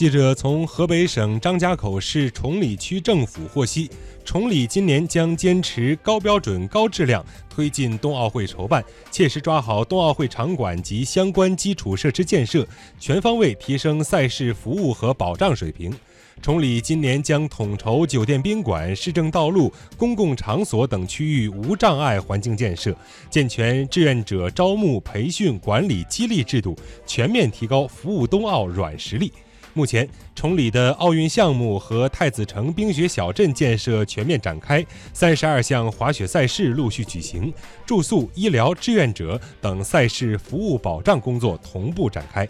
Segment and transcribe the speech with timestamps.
[0.00, 3.90] 记者从河北省张家口市崇礼区政府获悉，
[4.24, 12.66] 崇礼今年将坚持高标准、高质量推进冬奥会筹办，切实抓好冬奥会场馆及相关基础设施建设，
[12.98, 15.92] 全方位提升赛事服务和保障水平。
[16.40, 22.96] 崇礼今年将统筹酒店、宾馆、市政道路、公共场所等区域无障碍环境建设，
[23.28, 26.74] 健全志愿者招募、培训、管理、激励制度，
[27.06, 29.30] 全面提高服务冬奥软实力。
[29.72, 37.52] 目前，崇礼的奥运项目和太子城冰雪小镇建设全面展开，三十二项滑雪赛事陆续举行，
[37.86, 42.48] 住宿、医疗、志愿者等赛事服务保障工作同步展开。